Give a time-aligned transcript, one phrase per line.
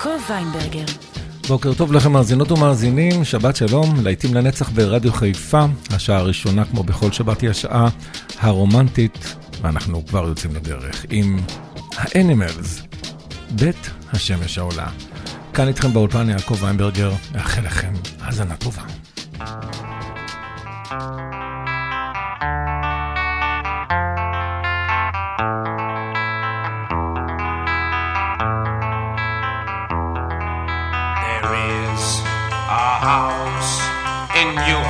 [0.00, 0.84] יעקב ויינברגר.
[1.48, 7.12] בוקר טוב לכם מאזינות ומאזינים, שבת שלום, להיטים לנצח ברדיו חיפה, השעה הראשונה כמו בכל
[7.12, 7.88] שבת היא השעה
[8.38, 11.36] הרומנטית, ואנחנו כבר יוצאים לדרך עם
[11.96, 12.82] האנימלס,
[13.50, 14.88] בית השמש העולה.
[15.54, 18.82] כאן איתכם באולפן יעקב ויינברגר, מאחל לכם האזנה טובה.
[20.90, 21.39] There
[34.40, 34.89] in New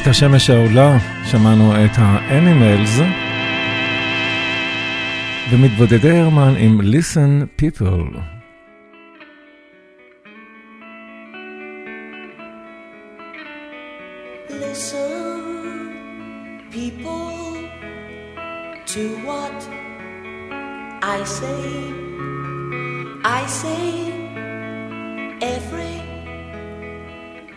[0.00, 3.00] בית השמש העולה, שמענו את האנימלס,
[5.50, 8.18] ומתבודדי הרמן עם Listen People.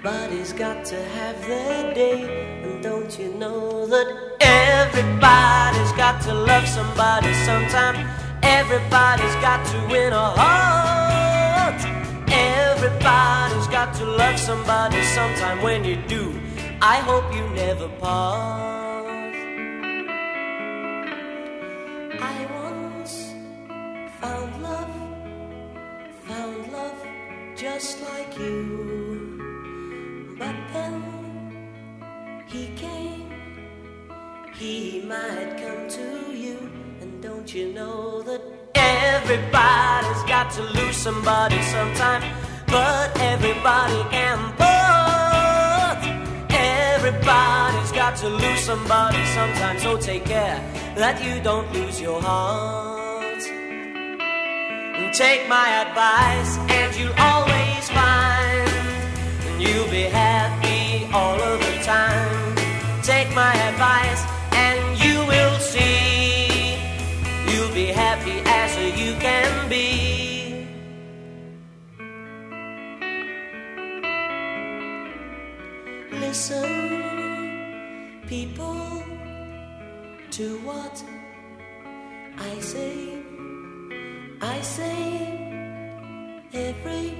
[0.04, 2.32] Everybody's got to have their day.
[3.19, 4.07] You know that
[4.42, 8.10] everybody's got to love somebody sometime?
[8.42, 11.80] Everybody's got to win a heart.
[12.31, 15.62] Everybody's got to love somebody sometime.
[15.62, 16.42] When you do,
[16.81, 18.72] I hope you never part.
[41.03, 42.23] Somebody sometime?
[42.67, 46.00] But everybody can part.
[46.50, 49.77] Everybody's got to lose somebody sometime.
[49.79, 50.59] So take care
[50.95, 53.41] that you don't lose your heart.
[55.13, 58.69] Take my advice, and you'll always find
[59.61, 60.32] you'll be happy
[80.33, 81.04] to what
[82.40, 83.21] I say.
[84.42, 85.37] I say
[86.52, 87.13] everybody's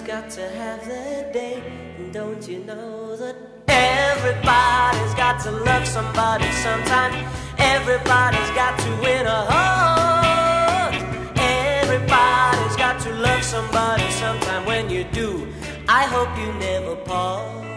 [0.00, 1.62] got to have their day.
[1.98, 3.36] And don't you know that
[3.68, 7.12] everybody's got to love somebody sometime?
[7.58, 10.94] Everybody's got to win a heart.
[11.36, 14.64] Everybody's got to love somebody sometime.
[14.64, 15.46] When you do,
[15.86, 17.69] I hope you never part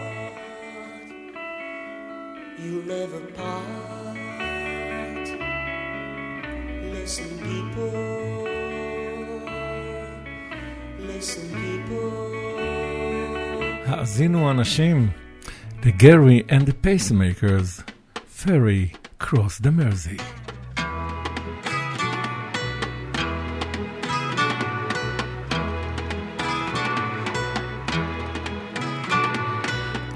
[2.64, 4.16] you'll never part.
[6.94, 7.92] Listen, people.
[10.98, 12.34] Listen, people.
[13.86, 15.10] האזינו אנשים,
[15.82, 17.82] The Gerry and the Pacemakers,
[18.26, 20.20] Ferry Cross the Mersey.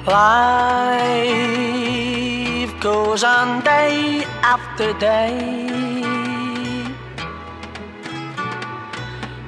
[0.04, 1.67] Fly
[2.80, 5.36] goes on day after day.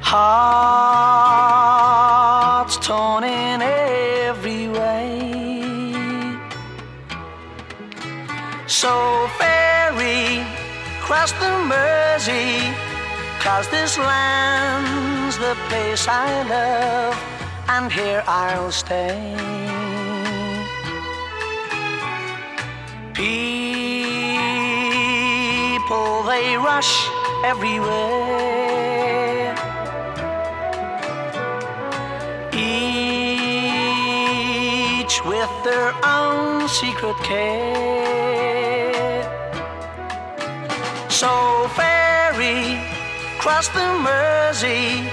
[0.02, 1.16] Hearts
[2.86, 5.18] torn in every way.
[8.66, 10.44] So ferry
[11.00, 12.74] cross the Mersey
[13.40, 17.16] Cause this land's the place I love,
[17.68, 19.69] and here I'll stay.
[23.20, 23.36] People,
[26.22, 27.06] they rush
[27.44, 29.54] everywhere.
[32.54, 32.80] Each
[35.26, 39.22] with their own secret care.
[41.10, 42.80] So ferry,
[43.38, 45.10] cross the Mersey,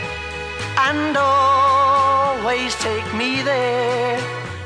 [0.87, 4.21] and always take me there,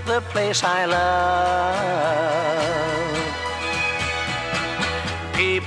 [0.06, 2.91] the place I love.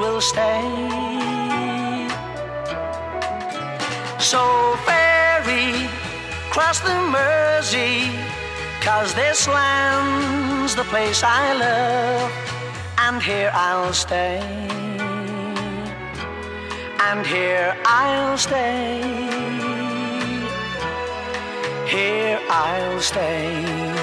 [0.00, 0.64] will stay.
[4.18, 4.42] So
[4.86, 5.88] ferry,
[6.54, 8.10] cross the Mersey,
[8.80, 12.32] cause this land's the place I love,
[12.98, 14.40] and here I'll stay.
[17.08, 19.02] And here I'll stay.
[21.88, 23.99] Here I'll stay.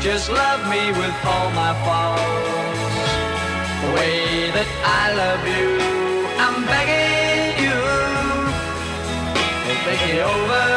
[0.00, 3.12] Just love me with all my faults
[3.82, 5.76] the way that I love you.
[6.40, 7.76] I'm begging you,
[9.84, 10.69] make me over.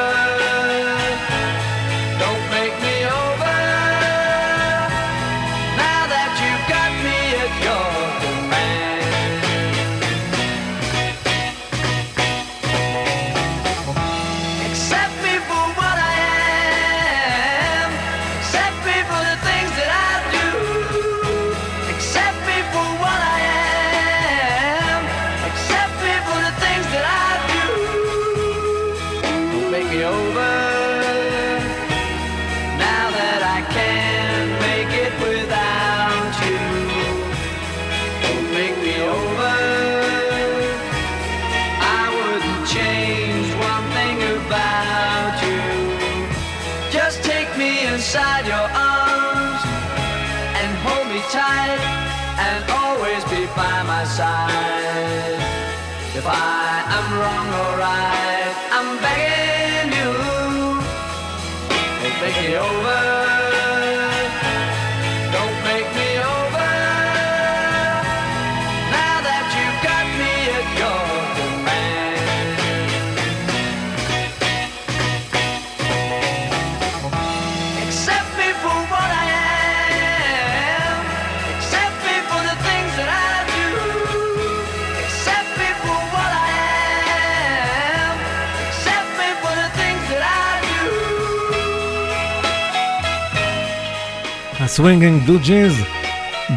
[94.73, 95.85] הסווינגינג דוג'יז,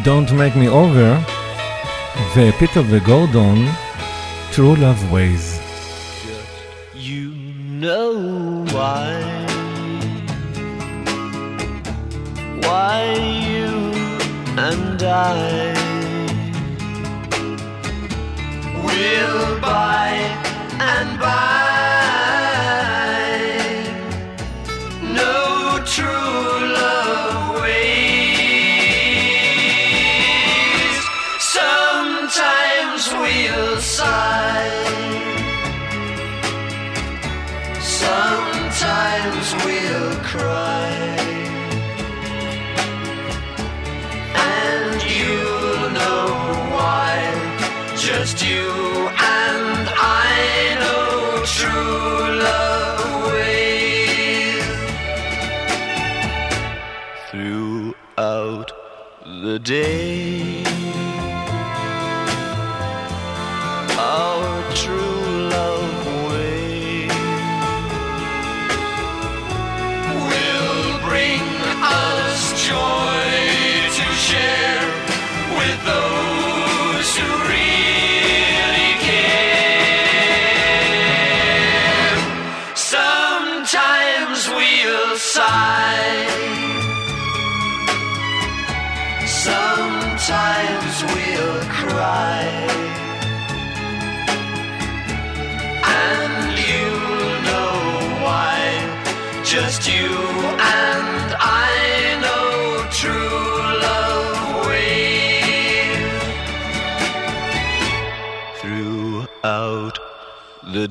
[0.04, 1.32] Don't Make Me Over,
[2.36, 3.68] ופיטר וגורדון,
[4.52, 5.46] True Love Ways.
[6.94, 7.30] You
[7.82, 8.12] know
[8.74, 9.08] why.
[12.64, 12.96] Why
[13.48, 13.72] you
[14.68, 15.74] and I
[18.84, 20.08] will by
[20.92, 21.55] and by
[59.67, 59.96] day.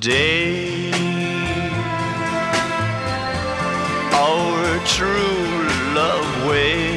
[0.07, 0.89] Day.
[4.13, 6.96] Our true love way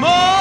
[0.00, 0.31] still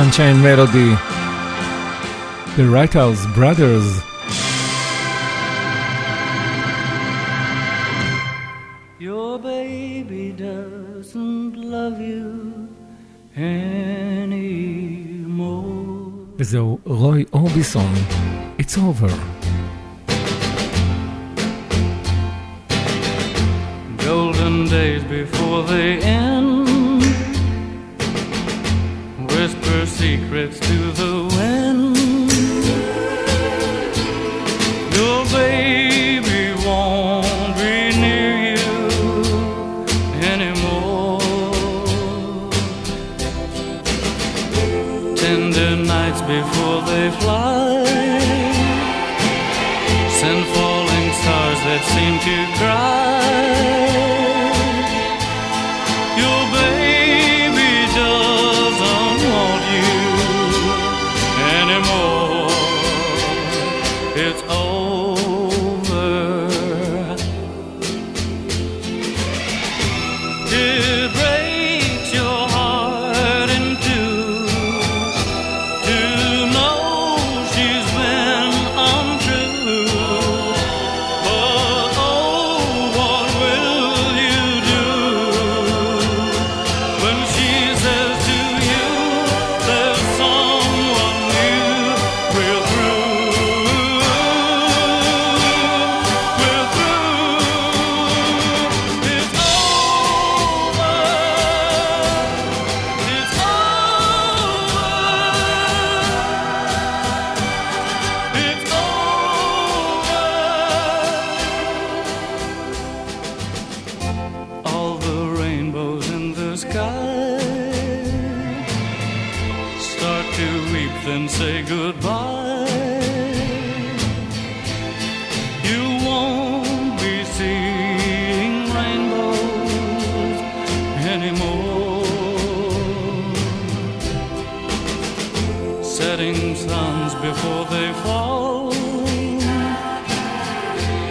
[0.00, 0.90] Unchained Melody,
[2.56, 3.86] the Righteous Brothers.
[9.00, 12.68] Your baby doesn't love you
[13.36, 14.68] anymore.
[16.38, 17.94] וזהו רוי אורביסון,
[18.58, 19.47] It's Over.
[46.18, 47.84] Nights before they fly.
[50.10, 54.27] Send falling stars that seem to cry.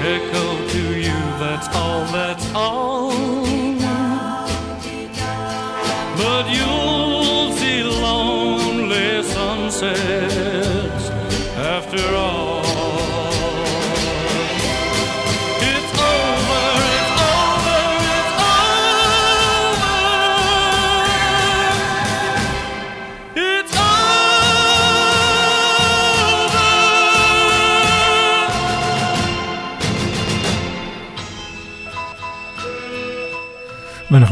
[0.08, 2.87] Echo to you, that's all, that's all.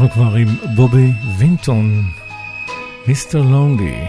[0.05, 2.03] ואנחנו כבר עם בובי וינטון,
[3.07, 4.07] מיסטר לונלי.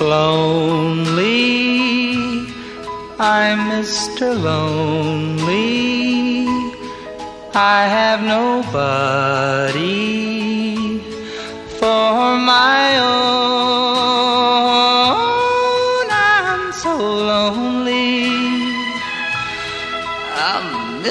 [0.00, 1.38] Lonely,
[3.20, 4.28] I'm Mr.
[4.46, 5.72] Lonely.
[7.54, 10.02] I have nobody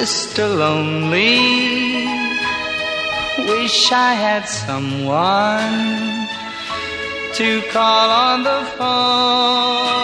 [0.06, 0.46] Mr.
[0.56, 2.06] Lonely.
[3.50, 6.28] Wish I had someone
[7.34, 9.95] to call on the phone.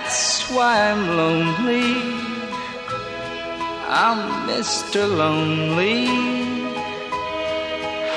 [0.00, 1.90] That's why I'm lonely.
[4.04, 5.00] I'm Mr.
[5.22, 6.06] Lonely.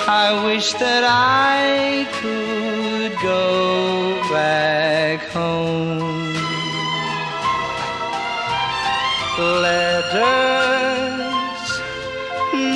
[0.08, 6.36] I wish that I could go back home.
[9.66, 10.22] Letters,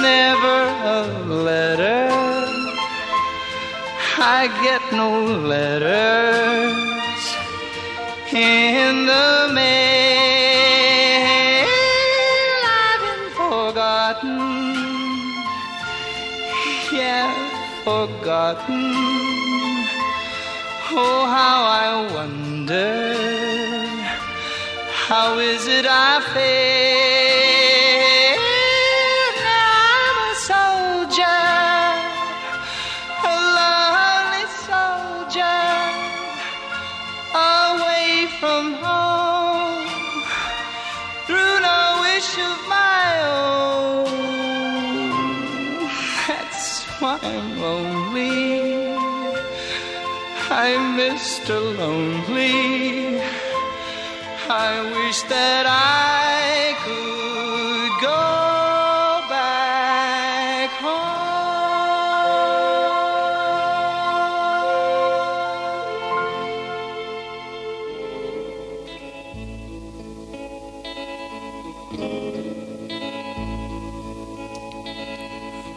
[0.02, 0.60] never
[0.98, 1.02] a
[1.46, 2.10] letter.
[4.18, 5.10] I get no
[5.54, 6.85] letters
[8.36, 10.06] in the mail.
[12.68, 14.56] I've been forgotten
[16.96, 17.34] yeah,
[17.84, 18.94] forgotten.
[20.98, 23.16] Oh, how I wonder.
[25.08, 26.95] How is it I feel?
[51.46, 51.62] Mr.
[51.78, 53.22] Lonely.
[54.50, 58.26] I wish that I could go
[59.30, 61.06] back home.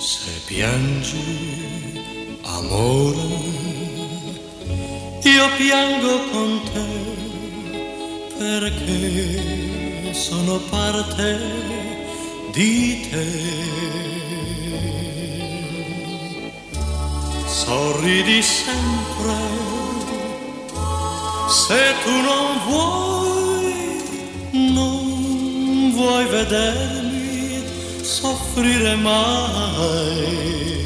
[0.01, 1.29] Se piangi,
[2.57, 3.68] amore,
[5.39, 6.89] io piango con te
[8.39, 11.39] perché sono parte
[12.53, 13.29] di te.
[17.47, 19.39] Sorridi sempre
[21.49, 23.75] se tu non vuoi,
[24.75, 27.63] non vuoi vedermi
[28.03, 30.78] soffrire mai.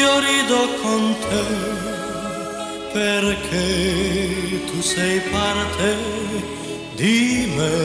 [0.00, 1.44] Io rido con te
[2.92, 5.96] perché tu sei parte
[6.96, 7.78] di me.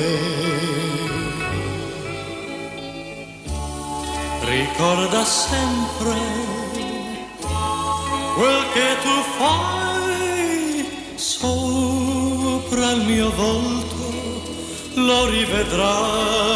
[4.43, 6.15] Ricorda sempre
[8.36, 14.04] quel che tu fai sopra il mio volto,
[14.95, 16.56] lo rivedrai.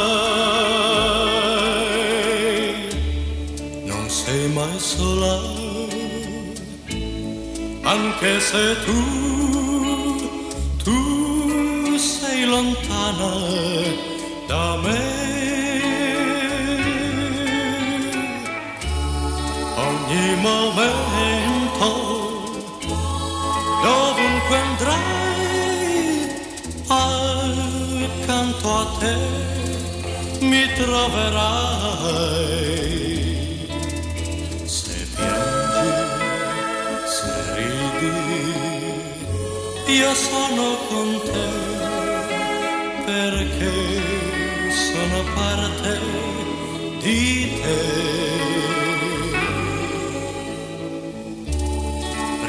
[3.85, 5.48] Non sei mai sola,
[7.89, 9.01] anche se tu,
[10.83, 13.33] tu sei lontana
[14.47, 15.01] da me.
[19.87, 21.89] Ogni momento,
[23.85, 26.27] dovunque andrai,
[28.13, 29.15] accanto a te
[30.41, 32.09] mi troverai.
[39.99, 41.47] Io sono con te
[43.05, 43.73] perché
[44.71, 45.99] sono parte
[47.03, 47.81] di te.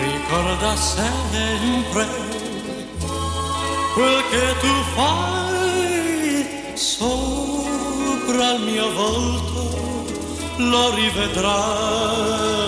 [0.06, 2.06] Ricorda sempre
[3.94, 9.60] quel che tu fai sopra il mio volto,
[10.58, 12.59] lo rivedrai.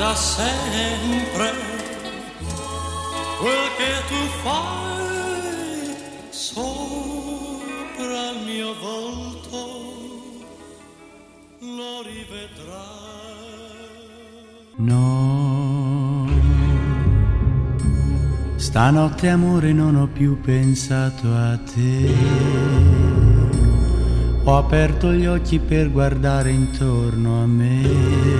[0.00, 1.52] Ricorda sempre
[3.38, 5.94] quel che tu fai
[6.30, 9.58] sopra il mio volto,
[11.60, 13.50] lo rivedrai.
[14.76, 16.26] No,
[18.56, 22.14] stanotte amore non ho più pensato a te.
[24.44, 28.39] Ho aperto gli occhi per guardare intorno a me.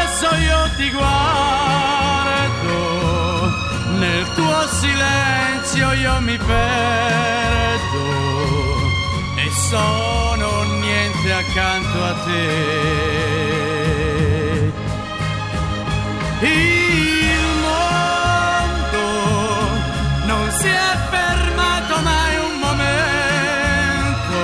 [0.29, 1.09] io ti guardo,
[3.97, 6.59] nel tuo silenzio io mi perdo
[9.35, 12.49] e sono niente accanto a te.
[16.41, 19.05] Il mondo
[20.25, 24.39] non si è fermato mai un momento,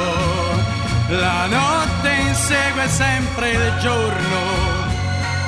[1.10, 4.67] la notte insegue sempre il giorno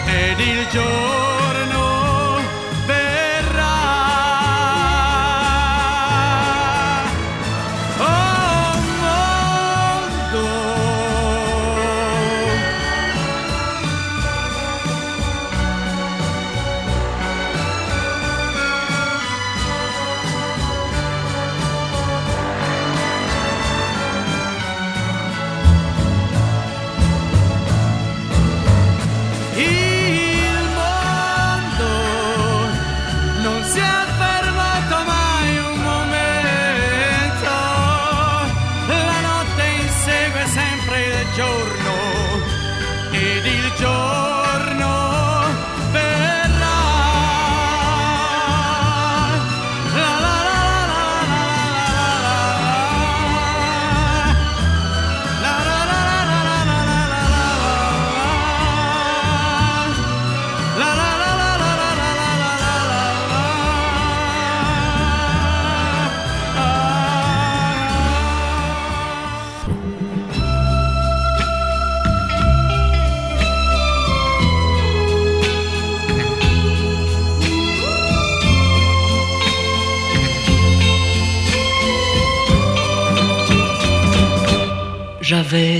[0.09, 1.88] ed il giorno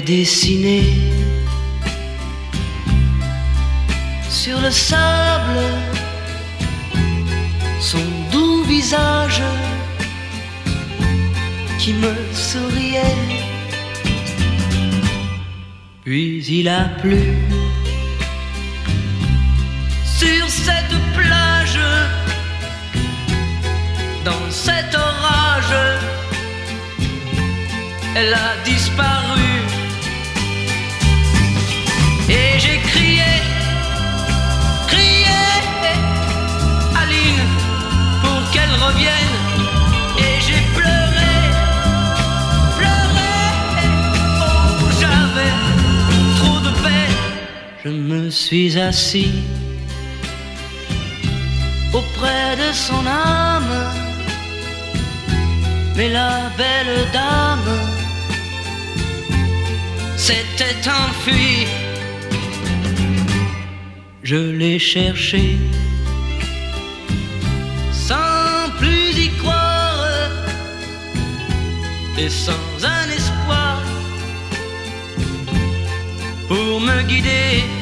[0.02, 0.84] dessiné
[4.30, 5.60] sur le sable
[7.80, 9.42] son doux visage
[11.80, 13.18] qui me souriait.
[16.04, 17.22] Puis il a plu
[20.20, 21.80] sur cette plage,
[24.26, 25.76] dans cet orage,
[28.16, 29.49] elle a disparu.
[48.30, 49.34] Me suis assis
[51.92, 53.76] auprès de son âme.
[55.96, 57.74] Mais la belle dame
[60.16, 61.66] s'était enfuie.
[64.22, 65.58] Je l'ai cherché
[67.92, 70.06] sans plus y croire
[72.22, 73.82] et sans un espoir
[76.48, 77.79] pour me guider.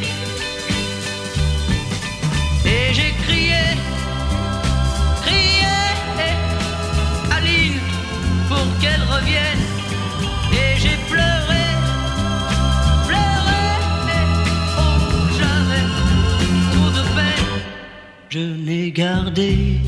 [18.38, 19.80] Je n'ai gardé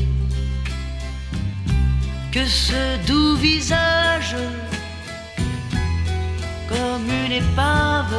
[2.32, 4.34] que ce doux visage
[6.68, 8.16] comme une épave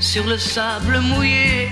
[0.00, 1.70] sur le sable mouillé.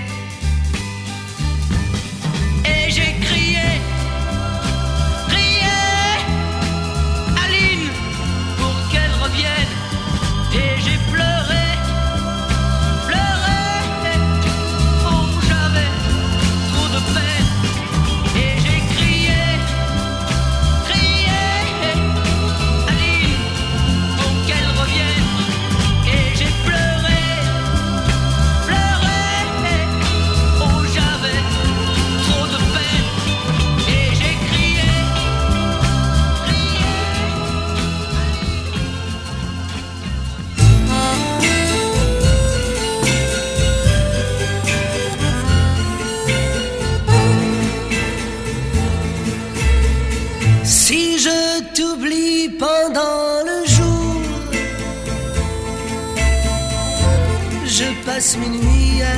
[57.79, 59.15] Je passe mes nuits à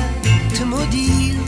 [0.54, 1.40] te maudire.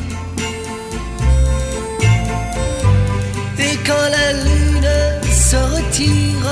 [3.66, 4.92] Et quand la lune
[5.48, 6.48] se retire,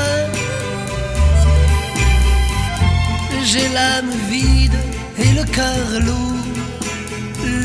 [3.51, 4.79] j'ai l'âme vide
[5.25, 6.47] et le cœur lourd,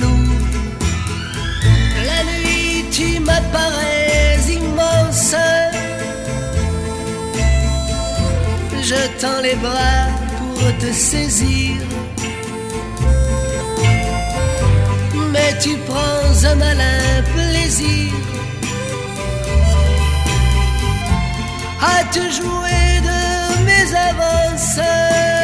[0.01, 0.47] lourd.
[2.09, 5.35] La nuit, tu m'apparais immense.
[8.89, 10.01] Je tends les bras
[10.39, 11.86] pour te saisir.
[15.59, 18.11] Tu prends un malin plaisir
[21.81, 25.36] à te jouer de mes avances.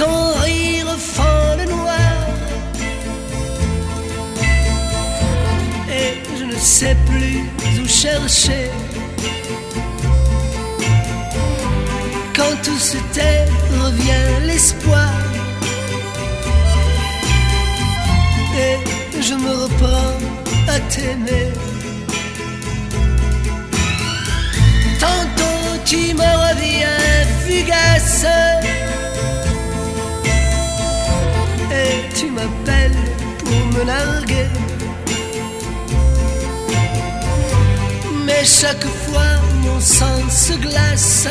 [0.00, 2.16] Ton rire fend le noir.
[6.00, 7.40] Et je ne sais plus
[7.82, 8.64] où chercher.
[12.36, 13.44] Quand tout se tait,
[13.84, 15.12] revient l'espoir.
[18.66, 18.76] Et
[19.28, 20.16] je me reprends
[20.74, 21.48] à t'aimer.
[25.04, 27.00] Tantôt tu me reviens
[27.44, 28.79] fugace.
[32.40, 32.96] M'appelles
[33.44, 34.48] pour me larguer.
[38.24, 39.32] Mais chaque fois
[39.62, 41.28] mon sang se glace.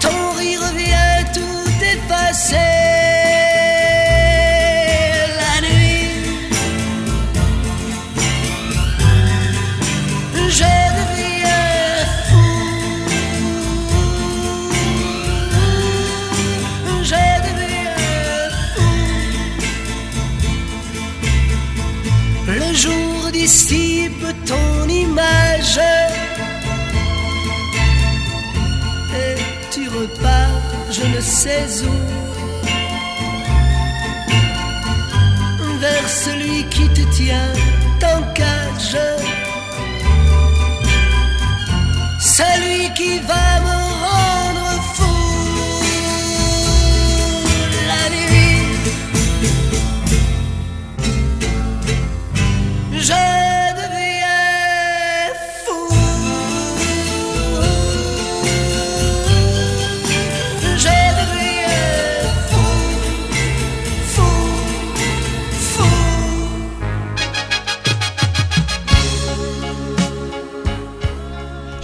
[0.00, 2.97] Ton rire vient tout effacer.
[29.14, 29.36] et
[29.70, 31.94] tu repars je ne sais où.
[35.80, 37.52] Vers celui qui te tient
[38.02, 38.96] en cage.
[42.20, 43.87] Celui qui va me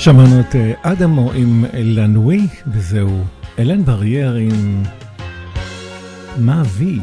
[0.05, 3.25] שמענו את אה, אדמו עם לנוי, וזהו
[3.59, 4.83] אלן בריאר עם
[6.39, 7.01] מה וי.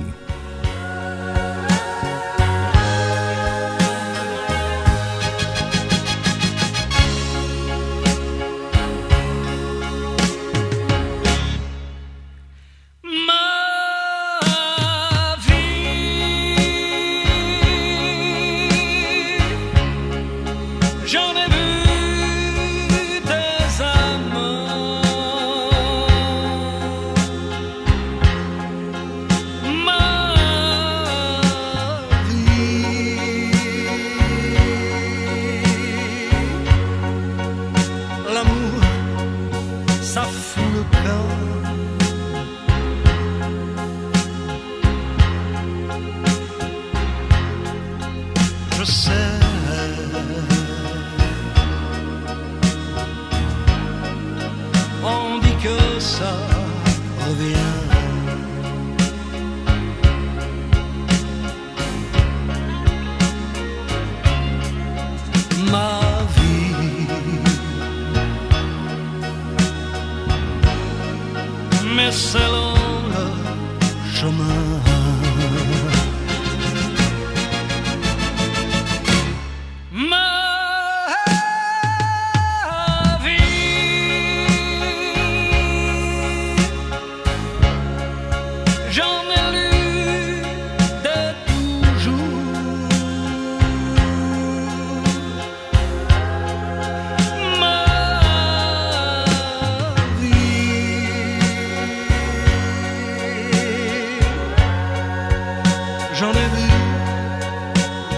[106.21, 106.67] j'en ai vu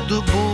[0.09, 0.52] de beaux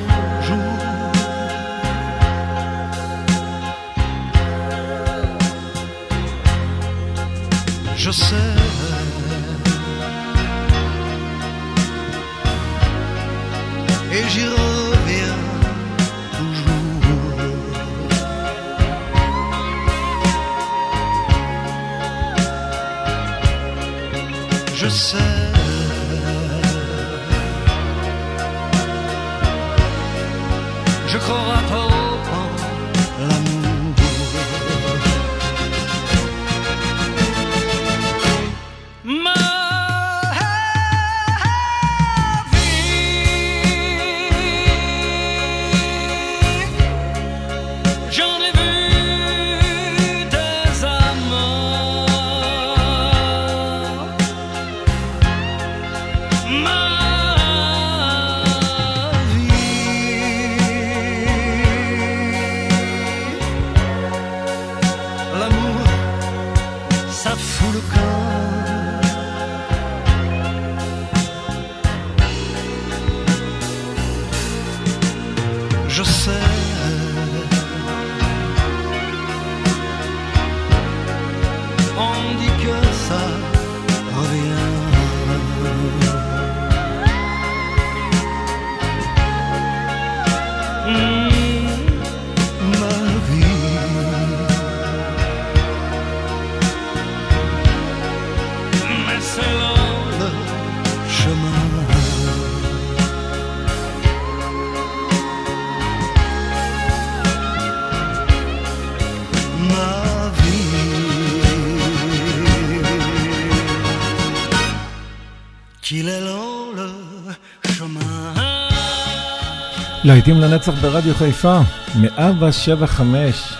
[120.10, 121.60] להיטים לנצח ברדיו חיפה,
[121.96, 123.54] 175.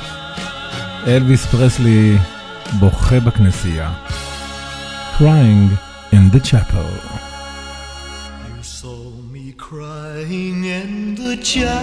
[1.08, 2.18] אלוויס פרסלי
[2.80, 3.94] בוכה בכנסייה.
[5.18, 5.70] Crying
[6.12, 6.92] in the chapel.
[8.48, 9.02] You saw
[9.34, 10.92] me crying in
[11.24, 11.80] the chapel.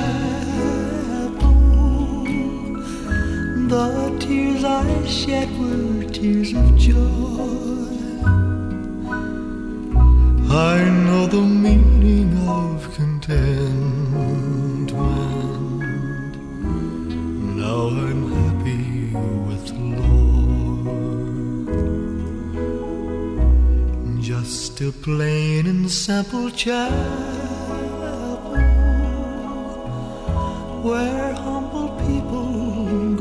[3.73, 3.89] The
[4.23, 4.89] tears I
[5.19, 7.87] shed were tears of joy.
[10.75, 12.31] I know the meaning
[12.63, 13.86] of content.
[17.77, 18.85] Now I'm happy
[19.47, 20.87] with the Lord.
[24.23, 26.97] Just a plain and simple chapel
[30.89, 32.51] where humble people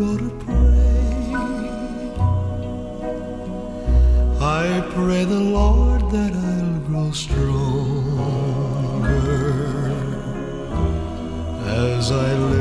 [0.02, 1.36] go to pray.
[4.40, 7.66] I pray the Lord that I'll grow stronger
[11.68, 12.55] as I live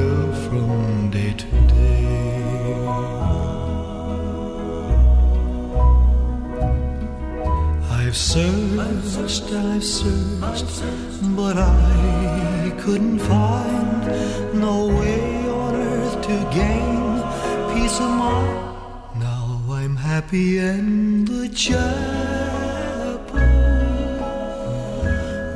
[9.14, 10.66] searched, I've searched,
[11.36, 14.02] but I couldn't find
[14.60, 17.22] no way on earth to gain
[17.72, 18.58] peace of mind.
[19.20, 21.78] Now I'm happy in the chapel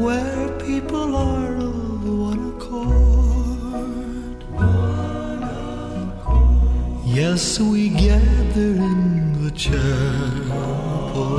[0.05, 4.39] where people are of one accord.
[7.05, 11.39] Yes, we gather in the chapel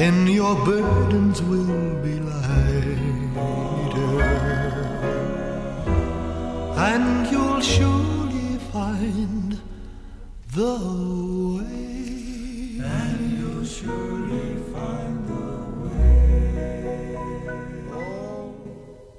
[0.00, 3.00] Then your burdens will be lighter.
[6.88, 9.60] And you'll surely find
[10.54, 10.76] the
[11.54, 12.80] way.
[12.98, 15.46] And you'll surely find the
[15.84, 17.16] way.
[17.92, 18.54] Oh,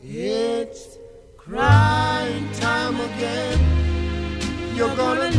[0.02, 0.98] It's
[1.38, 3.60] crying time again.
[4.76, 5.30] You're gonna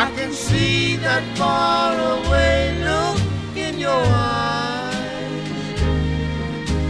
[0.00, 3.20] I can see that far away look
[3.56, 5.50] in your eyes.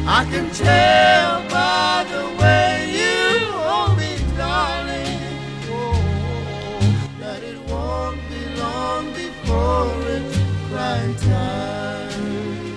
[0.06, 5.20] I can tell by the way you hold me, darling.
[5.70, 5.98] Oh,
[7.20, 10.36] that it won't be long before it's
[10.68, 12.76] crying time.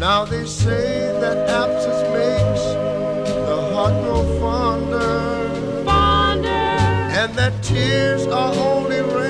[0.00, 1.79] Now they say that absence
[7.62, 9.29] tears are only rain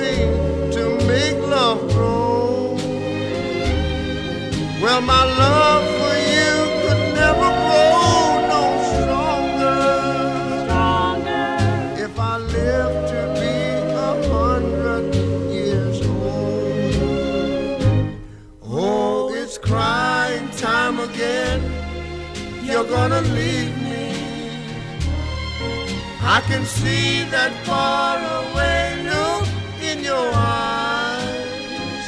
[26.51, 29.47] can see that far away look
[29.89, 32.05] in your eyes.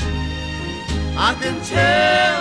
[1.15, 2.32] I can tell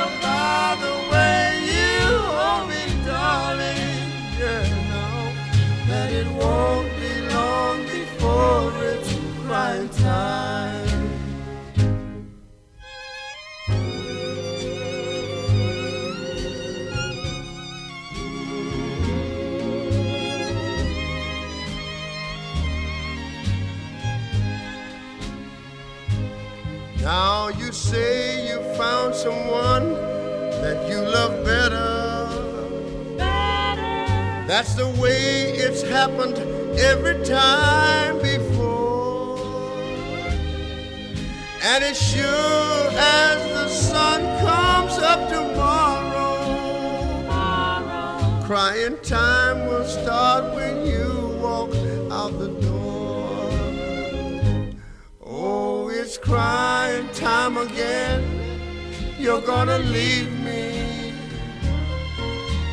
[29.23, 29.93] someone
[30.63, 32.27] that you love better.
[34.49, 36.39] That's the way it's happened
[36.77, 39.39] every time before.
[41.63, 46.43] And as sure as the sun comes up tomorrow,
[48.45, 51.71] crying time will start when you walk
[52.11, 53.51] out the door.
[55.25, 58.32] Oh, it's crying time again.
[59.23, 61.15] You're gonna leave me.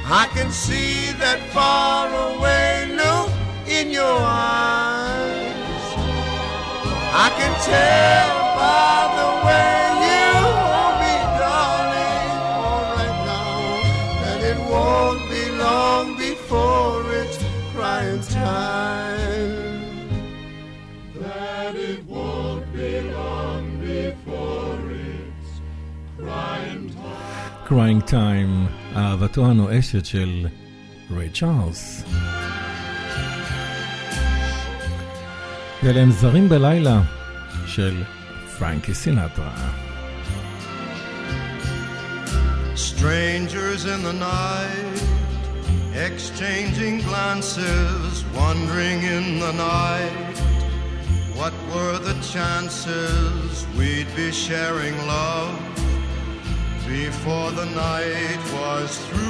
[0.04, 3.30] I can see that far away look
[3.68, 5.86] in your eyes.
[7.26, 9.79] I can tell by the way
[27.69, 30.47] Crying Time, אהבתו הנואשת של
[31.11, 32.05] ריי צ'ארלס.
[35.83, 37.03] ואלה הם זרים בלילה
[37.67, 38.03] של
[38.59, 39.71] פרנקי סינטרה.
[42.77, 44.99] Strangers in the night,
[46.07, 50.37] exchanging glances, wandering in the night.
[51.39, 55.68] What were the chances we'd be sharing love
[56.90, 59.30] Before the night was through?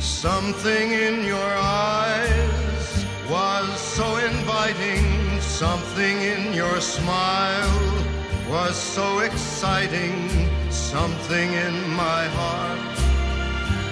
[0.00, 5.04] Something in your eyes was so inviting,
[5.40, 8.04] something in your smile
[8.48, 10.30] was so exciting,
[10.70, 12.96] something in my heart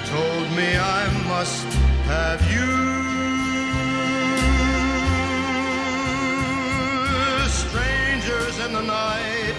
[0.06, 1.66] told me I must
[2.08, 3.33] have you.
[8.66, 9.54] In the night,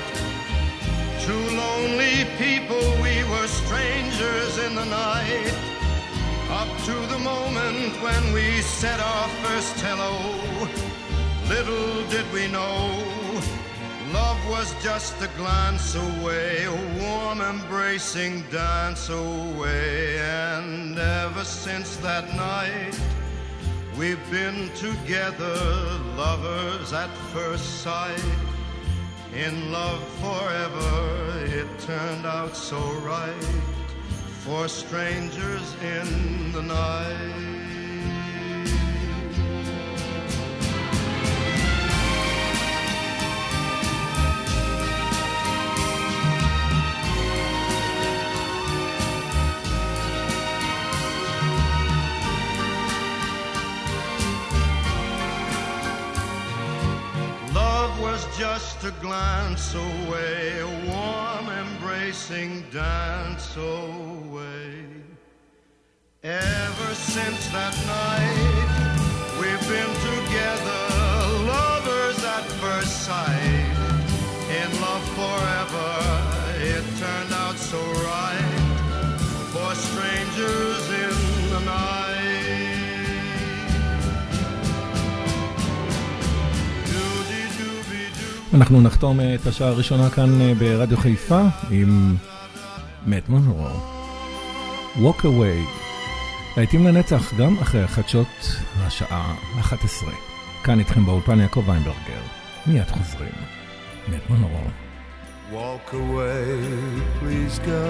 [1.19, 5.53] two lonely people, we were strangers in the night.
[6.49, 10.15] Up to the moment when we said our first hello,
[11.49, 13.03] little did we know.
[14.11, 20.17] Love was just a glance away, a warm embracing dance away.
[20.19, 22.99] And ever since that night,
[23.99, 25.55] we've been together,
[26.17, 28.54] lovers at first sight.
[29.36, 33.43] In love forever, it turned out so right
[34.39, 37.64] for strangers in the night.
[58.51, 64.85] Just a glance away, a warm embracing dance away.
[66.21, 68.69] Ever since that night,
[69.39, 70.83] we've been together,
[71.53, 73.77] lovers at first sight.
[74.61, 76.14] In love forever,
[88.53, 91.41] אנחנו נחתום את השעה הראשונה כאן אה, ברדיו חיפה
[91.71, 92.15] עם
[93.05, 93.67] מת מונרו.
[94.95, 95.67] Walk Away.
[96.57, 98.27] להיטים לנצח גם אחרי החדשות
[98.77, 100.09] השעה 11.
[100.63, 102.21] כאן איתכם באולפן יעקב ויינברגר.
[102.67, 103.31] מיד חוזרים.
[104.07, 104.63] מת מונרו.
[105.51, 106.59] Walk away,
[107.19, 107.85] please go.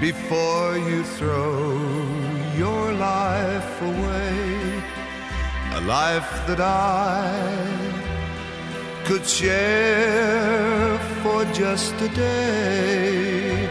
[0.00, 1.52] Before you throw
[2.62, 4.61] your life away,
[5.76, 7.82] a life that I
[9.06, 13.68] could share for just a day.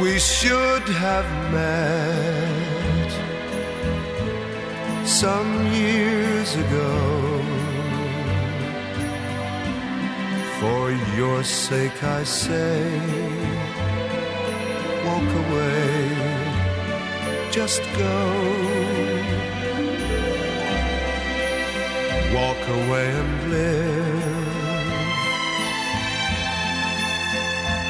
[0.00, 3.10] We should have met
[5.06, 6.92] some years ago.
[10.60, 12.82] For your sake, I say,
[15.06, 16.08] walk away,
[17.50, 18.73] just go.
[22.34, 24.34] Walk away and live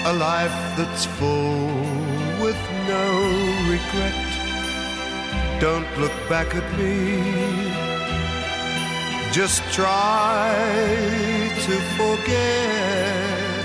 [0.06, 1.66] a life that's full
[2.44, 3.06] with no
[3.72, 4.24] regret.
[5.60, 7.22] Don't look back at me.
[9.32, 10.52] Just try
[11.66, 13.64] to forget.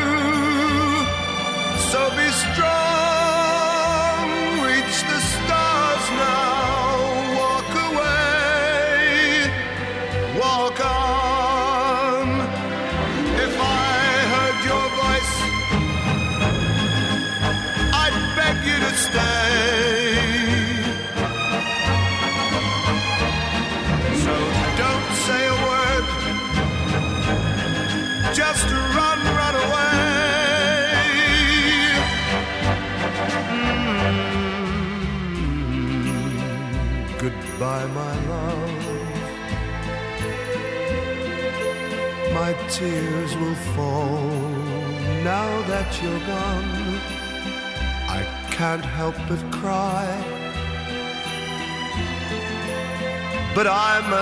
[1.91, 3.10] So be strong,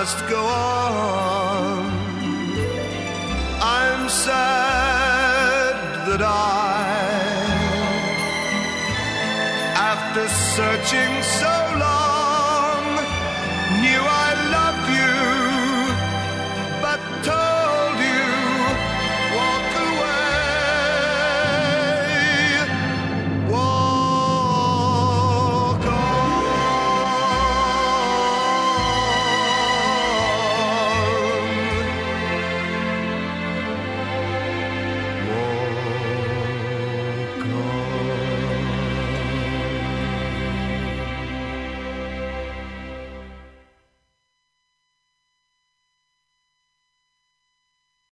[0.00, 0.69] must go on.